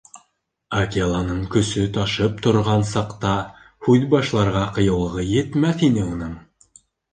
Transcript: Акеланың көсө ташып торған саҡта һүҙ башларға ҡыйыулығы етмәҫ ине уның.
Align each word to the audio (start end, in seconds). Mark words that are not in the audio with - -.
Акеланың 0.77 1.43
көсө 1.55 1.83
ташып 1.97 2.39
торған 2.47 2.87
саҡта 2.93 3.35
һүҙ 3.89 4.09
башларға 4.15 4.67
ҡыйыулығы 4.81 5.29
етмәҫ 5.37 5.87
ине 5.93 6.11
уның. 6.17 6.37